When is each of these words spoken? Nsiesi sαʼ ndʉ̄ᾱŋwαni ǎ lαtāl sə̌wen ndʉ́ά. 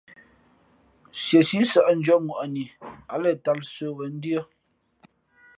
Nsiesi 1.13 1.59
sαʼ 1.71 1.87
ndʉ̄ᾱŋwαni 1.97 2.63
ǎ 3.13 3.15
lαtāl 3.23 3.59
sə̌wen 3.73 4.13
ndʉ́ά. 4.17 4.41